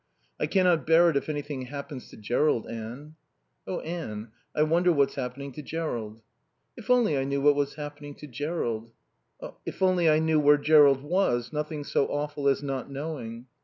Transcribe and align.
"I 0.39 0.47
cannot 0.47 0.87
bear 0.87 1.11
it 1.11 1.15
if 1.15 1.29
anything 1.29 1.65
happens 1.67 2.09
to 2.09 2.17
Jerrold, 2.17 2.65
Anne." 2.67 3.13
"Oh 3.67 3.81
Anne, 3.81 4.31
I 4.55 4.63
wonder 4.63 4.91
what's 4.91 5.13
happening 5.13 5.51
to 5.51 5.61
Jerrold." 5.61 6.23
"If 6.75 6.89
only 6.89 7.19
I 7.19 7.23
knew 7.23 7.39
what 7.39 7.53
was 7.53 7.75
happening 7.75 8.15
to 8.15 8.25
Jerrold." 8.25 8.89
"If 9.63 9.83
only 9.83 10.09
I 10.09 10.17
knew 10.17 10.39
where 10.39 10.57
Jerrold 10.57 11.03
was. 11.03 11.53
Nothing's 11.53 11.91
so 11.91 12.07
awful 12.07 12.47
as 12.47 12.63
not 12.63 12.89
knowing." 12.89 13.45